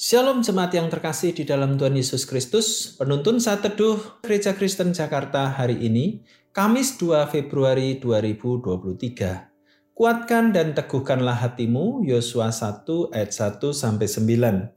Shalom 0.00 0.40
jemaat 0.40 0.72
yang 0.72 0.88
terkasih 0.88 1.36
di 1.36 1.44
dalam 1.44 1.76
Tuhan 1.76 1.92
Yesus 1.92 2.24
Kristus, 2.24 2.96
penuntun 2.96 3.36
saat 3.36 3.60
teduh 3.60 4.00
Gereja 4.24 4.56
Kristen 4.56 4.96
Jakarta 4.96 5.52
hari 5.52 5.76
ini, 5.76 6.24
Kamis 6.56 6.96
2 6.96 7.28
Februari 7.28 8.00
2023. 8.00 9.92
Kuatkan 9.92 10.56
dan 10.56 10.72
teguhkanlah 10.72 11.36
hatimu, 11.44 12.08
Yosua 12.08 12.48
1 12.48 13.12
ayat 13.12 13.28
1 13.28 13.76
sampai 13.76 14.08
9. 14.08 14.72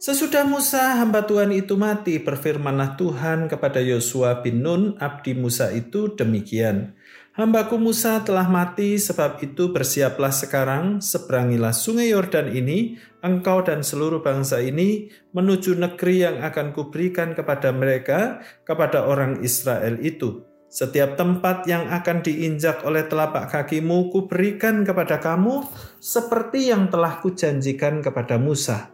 Sesudah 0.00 0.48
Musa 0.48 0.96
hamba 0.96 1.28
Tuhan 1.28 1.52
itu 1.52 1.76
mati, 1.76 2.16
berfirmanlah 2.16 2.96
Tuhan 2.96 3.44
kepada 3.44 3.84
Yosua 3.84 4.40
bin 4.40 4.64
Nun, 4.64 4.96
abdi 5.04 5.36
Musa 5.36 5.68
itu 5.68 6.16
demikian. 6.16 6.96
Hambaku 7.30 7.78
Musa 7.78 8.18
telah 8.26 8.50
mati, 8.50 8.98
sebab 8.98 9.38
itu 9.38 9.70
bersiaplah 9.70 10.34
sekarang, 10.34 10.98
seberangilah 10.98 11.70
sungai 11.70 12.10
Yordan 12.10 12.50
ini, 12.50 12.98
engkau 13.22 13.62
dan 13.62 13.86
seluruh 13.86 14.18
bangsa 14.18 14.58
ini, 14.58 15.14
menuju 15.30 15.78
negeri 15.78 16.26
yang 16.26 16.42
akan 16.42 16.74
kuberikan 16.74 17.38
kepada 17.38 17.70
mereka, 17.70 18.42
kepada 18.66 19.06
orang 19.06 19.46
Israel 19.46 20.02
itu. 20.02 20.42
Setiap 20.66 21.14
tempat 21.14 21.70
yang 21.70 21.86
akan 21.86 22.18
diinjak 22.26 22.82
oleh 22.82 23.06
telapak 23.06 23.46
kakimu, 23.54 24.10
kuberikan 24.10 24.82
kepada 24.82 25.22
kamu, 25.22 25.62
seperti 26.02 26.74
yang 26.74 26.90
telah 26.90 27.22
kujanjikan 27.22 28.02
kepada 28.02 28.42
Musa.' 28.42 28.90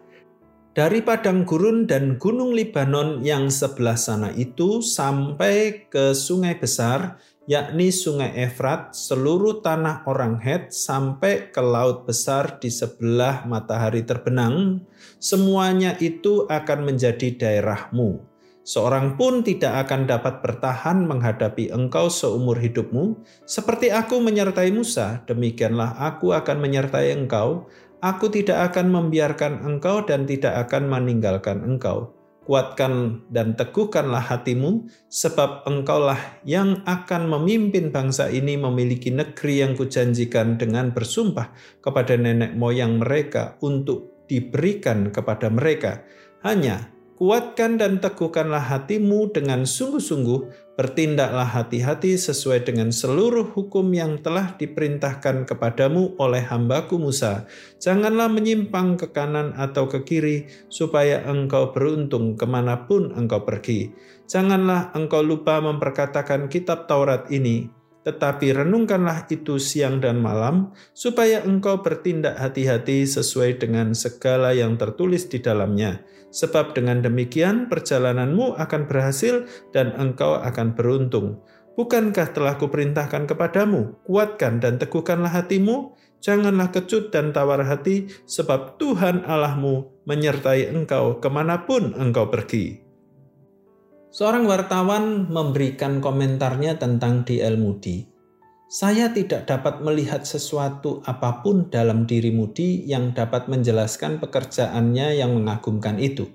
dari 0.77 1.01
padang 1.01 1.49
gurun 1.49 1.89
dan 1.89 2.21
gunung 2.21 2.53
Libanon 2.53 3.25
yang 3.25 3.49
sebelah 3.49 3.97
sana 3.97 4.29
itu 4.37 4.85
sampai 4.85 5.89
ke 5.89 6.13
sungai 6.13 6.61
besar, 6.61 7.17
yakni 7.47 7.95
sungai 7.95 8.35
Efrat, 8.35 8.93
seluruh 8.93 9.63
tanah 9.63 10.07
orang 10.07 10.39
Het 10.43 10.75
sampai 10.75 11.49
ke 11.55 11.63
laut 11.63 12.05
besar 12.05 12.59
di 12.59 12.69
sebelah 12.69 13.47
matahari 13.47 14.03
terbenang, 14.03 14.83
semuanya 15.19 15.95
itu 16.03 16.45
akan 16.51 16.87
menjadi 16.87 17.35
daerahmu. 17.39 18.23
Seorang 18.67 19.15
pun 19.15 19.47
tidak 19.47 19.87
akan 19.87 20.11
dapat 20.11 20.43
bertahan 20.43 21.07
menghadapi 21.07 21.71
engkau 21.71 22.11
seumur 22.11 22.59
hidupmu. 22.59 23.15
Seperti 23.47 23.95
aku 23.95 24.19
menyertai 24.19 24.75
Musa, 24.75 25.23
demikianlah 25.23 25.95
aku 26.03 26.35
akan 26.35 26.59
menyertai 26.59 27.15
engkau 27.15 27.71
Aku 28.05 28.29
tidak 28.29 28.71
akan 28.73 28.93
membiarkan 28.93 29.65
engkau 29.65 30.05
dan 30.05 30.29
tidak 30.29 30.69
akan 30.69 30.87
meninggalkan 30.93 31.65
engkau. 31.65 32.13
Kuatkan 32.47 33.27
dan 33.27 33.59
teguhkanlah 33.59 34.23
hatimu, 34.23 34.87
sebab 35.11 35.67
engkaulah 35.67 36.39
yang 36.47 36.79
akan 36.87 37.27
memimpin 37.27 37.91
bangsa 37.91 38.31
ini 38.31 38.55
memiliki 38.55 39.11
negeri 39.11 39.67
yang 39.67 39.75
kujanjikan 39.75 40.55
dengan 40.55 40.95
bersumpah 40.95 41.51
kepada 41.83 42.15
nenek 42.15 42.55
moyang 42.55 43.03
mereka 43.03 43.59
untuk 43.67 44.25
diberikan 44.31 45.11
kepada 45.11 45.51
mereka. 45.51 46.07
Hanya 46.47 46.96
Kuatkan 47.17 47.81
dan 47.81 47.97
teguhkanlah 47.97 48.61
hatimu 48.61 49.33
dengan 49.33 49.65
sungguh-sungguh, 49.65 50.53
bertindaklah 50.77 51.49
hati-hati 51.49 52.13
sesuai 52.13 52.69
dengan 52.69 52.93
seluruh 52.93 53.57
hukum 53.57 53.89
yang 53.97 54.21
telah 54.21 54.53
diperintahkan 54.61 55.49
kepadamu 55.49 56.13
oleh 56.21 56.45
hambaku 56.45 57.01
Musa. 57.01 57.49
Janganlah 57.81 58.29
menyimpang 58.29 59.01
ke 59.01 59.17
kanan 59.17 59.57
atau 59.57 59.89
ke 59.89 60.05
kiri, 60.05 60.45
supaya 60.69 61.25
engkau 61.25 61.73
beruntung 61.73 62.37
ke 62.37 62.45
mana 62.45 62.85
pun 62.85 63.09
engkau 63.17 63.49
pergi. 63.49 63.97
Janganlah 64.29 64.93
engkau 64.93 65.25
lupa 65.25 65.57
memperkatakan 65.65 66.53
kitab 66.53 66.85
Taurat 66.85 67.33
ini, 67.33 67.73
tetapi 68.07 68.55
renungkanlah 68.55 69.27
itu 69.27 69.59
siang 69.59 69.99
dan 69.99 70.23
malam, 70.23 70.71
supaya 70.95 71.43
engkau 71.43 71.83
bertindak 71.83 72.39
hati-hati 72.39 73.03
sesuai 73.03 73.59
dengan 73.59 73.99
segala 73.99 74.55
yang 74.55 74.79
tertulis 74.79 75.27
di 75.27 75.43
dalamnya. 75.43 76.07
Sebab 76.31 76.79
dengan 76.79 77.03
demikian 77.03 77.67
perjalananmu 77.67 78.55
akan 78.63 78.87
berhasil 78.87 79.51
dan 79.75 79.91
engkau 79.99 80.39
akan 80.39 80.79
beruntung. 80.79 81.43
Bukankah 81.75 82.31
telah 82.31 82.55
kuperintahkan 82.63 83.27
kepadamu, 83.27 83.99
kuatkan 84.07 84.63
dan 84.63 84.79
teguhkanlah 84.79 85.35
hatimu, 85.43 85.99
janganlah 86.23 86.71
kecut 86.71 87.11
dan 87.11 87.35
tawar 87.35 87.67
hati, 87.67 88.07
sebab 88.31 88.79
Tuhan 88.79 89.27
Allahmu 89.27 90.07
menyertai 90.07 90.71
engkau 90.71 91.19
ke 91.19 91.27
mana 91.27 91.67
pun 91.67 91.91
engkau 91.99 92.31
pergi. 92.31 92.86
Seorang 94.17 94.49
wartawan 94.49 95.29
memberikan 95.29 96.01
komentarnya 96.01 96.81
tentang 96.81 97.29
D.L. 97.29 97.61
Moody. 97.61 98.09
Saya 98.65 99.13
tidak 99.13 99.45
dapat 99.45 99.85
melihat 99.85 100.25
sesuatu 100.25 101.05
apa 101.05 101.45
pun 101.45 101.69
dalam 101.69 102.09
diri 102.09 102.33
Moody 102.33 102.89
yang 102.89 103.13
dapat 103.13 103.45
menjelaskan 103.53 104.17
pekerjaannya 104.17 105.21
yang 105.21 105.37
mengagumkan 105.37 106.01
itu. 106.01 106.33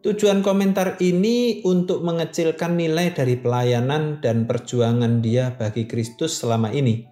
Tujuan 0.00 0.40
komentar 0.40 0.96
ini 1.04 1.60
untuk 1.68 2.00
mengecilkan 2.00 2.72
nilai 2.72 3.12
dari 3.12 3.36
pelayanan 3.36 4.24
dan 4.24 4.48
perjuangan 4.48 5.20
dia 5.20 5.52
bagi 5.60 5.84
Kristus 5.84 6.40
selama 6.40 6.72
ini. 6.72 7.04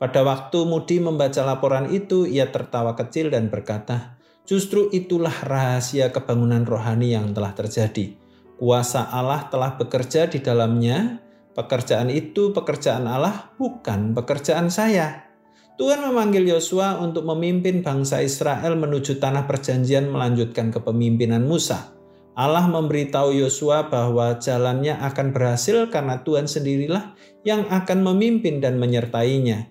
Pada 0.00 0.24
waktu 0.24 0.64
Moody 0.64 1.04
membaca 1.04 1.44
laporan 1.44 1.92
itu, 1.92 2.24
ia 2.24 2.48
tertawa 2.48 2.96
kecil 2.96 3.28
dan 3.28 3.52
berkata, 3.52 4.16
"Justru 4.48 4.88
itulah 4.88 5.36
rahasia 5.44 6.08
kebangunan 6.08 6.64
rohani 6.64 7.12
yang 7.12 7.36
telah 7.36 7.52
terjadi." 7.52 8.23
Kuasa 8.54 9.10
Allah 9.10 9.50
telah 9.50 9.74
bekerja 9.74 10.30
di 10.30 10.38
dalamnya. 10.38 11.18
Pekerjaan 11.54 12.10
itu 12.10 12.50
pekerjaan 12.50 13.06
Allah, 13.06 13.54
bukan 13.54 14.10
pekerjaan 14.10 14.70
saya. 14.74 15.30
Tuhan 15.74 16.06
memanggil 16.06 16.46
Yosua 16.46 17.02
untuk 17.02 17.26
memimpin 17.26 17.82
bangsa 17.82 18.22
Israel 18.22 18.78
menuju 18.78 19.18
tanah 19.18 19.46
perjanjian 19.46 20.06
melanjutkan 20.06 20.70
kepemimpinan 20.70 21.42
Musa. 21.46 21.94
Allah 22.34 22.66
memberitahu 22.66 23.34
Yosua 23.34 23.86
bahwa 23.90 24.38
jalannya 24.38 24.98
akan 24.98 25.30
berhasil 25.30 25.86
karena 25.90 26.22
Tuhan 26.26 26.50
sendirilah 26.50 27.14
yang 27.46 27.66
akan 27.70 28.02
memimpin 28.02 28.58
dan 28.58 28.78
menyertainya. 28.78 29.70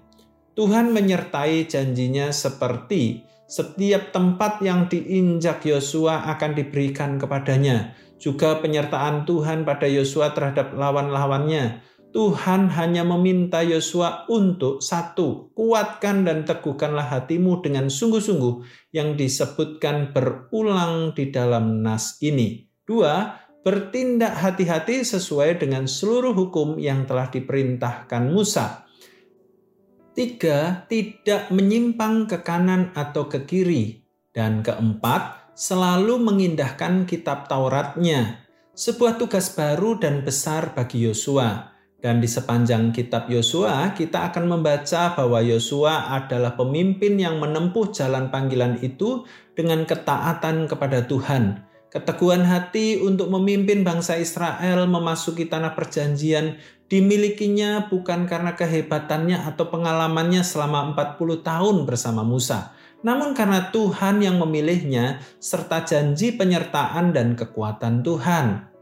Tuhan 0.56 0.96
menyertai 0.96 1.68
janjinya 1.68 2.32
seperti 2.32 3.28
setiap 3.46 4.16
tempat 4.16 4.64
yang 4.64 4.88
diinjak 4.90 5.64
Yosua 5.68 6.28
akan 6.34 6.52
diberikan 6.58 7.22
kepadanya 7.22 7.94
juga 8.24 8.64
penyertaan 8.64 9.28
Tuhan 9.28 9.68
pada 9.68 9.84
Yosua 9.84 10.32
terhadap 10.32 10.72
lawan-lawannya. 10.72 11.84
Tuhan 12.14 12.72
hanya 12.72 13.04
meminta 13.04 13.66
Yosua 13.66 14.30
untuk 14.30 14.80
satu, 14.80 15.52
kuatkan 15.58 16.24
dan 16.24 16.46
teguhkanlah 16.48 17.10
hatimu 17.10 17.60
dengan 17.66 17.90
sungguh-sungguh 17.92 18.64
yang 18.96 19.18
disebutkan 19.18 20.14
berulang 20.16 21.12
di 21.18 21.34
dalam 21.34 21.82
nas 21.82 22.22
ini. 22.22 22.70
Dua, 22.86 23.34
bertindak 23.66 24.40
hati-hati 24.40 25.02
sesuai 25.02 25.58
dengan 25.58 25.90
seluruh 25.90 26.38
hukum 26.38 26.78
yang 26.78 27.10
telah 27.10 27.28
diperintahkan 27.34 28.30
Musa. 28.30 28.86
Tiga, 30.14 30.86
tidak 30.86 31.50
menyimpang 31.50 32.30
ke 32.30 32.46
kanan 32.46 32.94
atau 32.94 33.26
ke 33.26 33.50
kiri. 33.50 34.06
Dan 34.30 34.62
keempat, 34.62 35.58
selalu 35.58 36.22
mengindahkan 36.22 37.10
kitab 37.10 37.50
Tauratnya, 37.50 38.46
sebuah 38.78 39.18
tugas 39.18 39.50
baru 39.58 39.98
dan 39.98 40.22
besar 40.22 40.78
bagi 40.78 41.02
Yosua. 41.10 41.74
Dan 41.98 42.22
di 42.22 42.30
sepanjang 42.30 42.94
kitab 42.94 43.26
Yosua, 43.26 43.98
kita 43.98 44.30
akan 44.30 44.54
membaca 44.54 45.18
bahwa 45.18 45.42
Yosua 45.42 46.14
adalah 46.14 46.54
pemimpin 46.54 47.18
yang 47.18 47.42
menempuh 47.42 47.90
jalan 47.90 48.30
panggilan 48.30 48.78
itu 48.86 49.26
dengan 49.58 49.82
ketaatan 49.82 50.70
kepada 50.70 51.10
Tuhan. 51.10 51.73
Keteguhan 51.94 52.42
hati 52.50 52.98
untuk 52.98 53.30
memimpin 53.30 53.86
bangsa 53.86 54.18
Israel 54.18 54.90
memasuki 54.90 55.46
tanah 55.46 55.78
perjanjian 55.78 56.58
dimilikinya 56.90 57.86
bukan 57.86 58.26
karena 58.26 58.58
kehebatannya 58.58 59.38
atau 59.46 59.70
pengalamannya 59.70 60.42
selama 60.42 60.98
40 60.98 61.46
tahun 61.46 61.78
bersama 61.86 62.26
Musa, 62.26 62.74
namun 63.06 63.38
karena 63.38 63.70
Tuhan 63.70 64.26
yang 64.26 64.42
memilihnya 64.42 65.22
serta 65.38 65.86
janji 65.86 66.34
penyertaan 66.34 67.14
dan 67.14 67.38
kekuatan 67.38 68.02
Tuhan. 68.02 68.74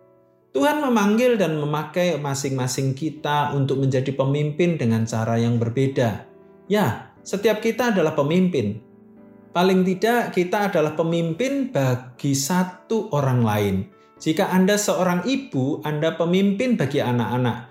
Tuhan 0.55 0.79
memanggil 0.79 1.35
dan 1.35 1.59
memakai 1.59 2.15
masing-masing 2.15 2.95
kita 2.95 3.51
untuk 3.51 3.79
menjadi 3.83 4.15
pemimpin 4.15 4.79
dengan 4.79 5.03
cara 5.03 5.35
yang 5.35 5.59
berbeda. 5.59 6.27
Ya, 6.71 7.11
setiap 7.27 7.59
kita 7.59 7.91
adalah 7.91 8.15
pemimpin. 8.15 8.90
Paling 9.51 9.83
tidak, 9.83 10.31
kita 10.31 10.71
adalah 10.71 10.95
pemimpin 10.95 11.75
bagi 11.75 12.31
satu 12.31 13.11
orang 13.11 13.43
lain. 13.43 13.75
Jika 14.15 14.47
Anda 14.47 14.79
seorang 14.79 15.27
ibu, 15.27 15.83
Anda 15.83 16.15
pemimpin 16.15 16.79
bagi 16.79 17.03
anak-anak. 17.03 17.67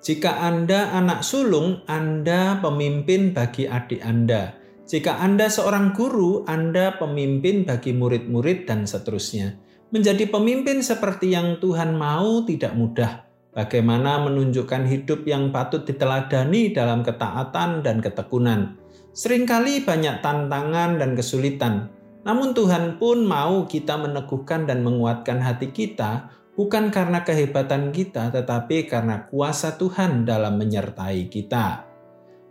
Jika 0.00 0.40
Anda 0.40 0.88
anak 0.96 1.20
sulung, 1.20 1.84
Anda 1.84 2.56
pemimpin 2.64 3.36
bagi 3.36 3.68
adik 3.68 4.00
Anda. 4.00 4.56
Jika 4.88 5.20
Anda 5.20 5.52
seorang 5.52 5.92
guru, 5.92 6.48
Anda 6.48 6.96
pemimpin 6.96 7.68
bagi 7.68 7.92
murid-murid 7.92 8.64
dan 8.64 8.88
seterusnya. 8.88 9.60
Menjadi 9.92 10.24
pemimpin 10.32 10.80
seperti 10.80 11.36
yang 11.36 11.60
Tuhan 11.60 11.92
mau 11.92 12.40
tidak 12.48 12.72
mudah. 12.72 13.31
Bagaimana 13.52 14.16
menunjukkan 14.24 14.88
hidup 14.88 15.28
yang 15.28 15.52
patut 15.52 15.84
diteladani 15.84 16.72
dalam 16.72 17.04
ketaatan 17.04 17.84
dan 17.84 18.00
ketekunan. 18.00 18.80
Seringkali 19.12 19.84
banyak 19.84 20.24
tantangan 20.24 20.96
dan 20.96 21.12
kesulitan. 21.12 21.92
Namun 22.24 22.56
Tuhan 22.56 22.96
pun 22.96 23.28
mau 23.28 23.68
kita 23.68 24.00
meneguhkan 24.00 24.64
dan 24.64 24.80
menguatkan 24.80 25.36
hati 25.44 25.68
kita 25.68 26.32
bukan 26.56 26.88
karena 26.88 27.28
kehebatan 27.28 27.92
kita 27.92 28.32
tetapi 28.32 28.88
karena 28.88 29.28
kuasa 29.28 29.76
Tuhan 29.76 30.24
dalam 30.24 30.56
menyertai 30.56 31.28
kita. 31.28 31.84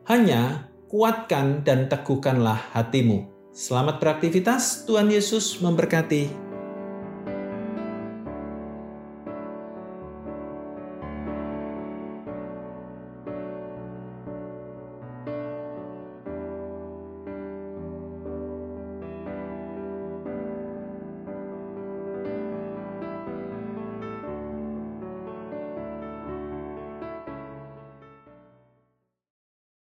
Hanya 0.06 0.70
kuatkan 0.86 1.66
dan 1.66 1.90
teguhkanlah 1.90 2.78
hatimu. 2.78 3.26
Selamat 3.50 3.98
beraktivitas, 3.98 4.86
Tuhan 4.86 5.10
Yesus 5.10 5.58
memberkati. 5.66 6.51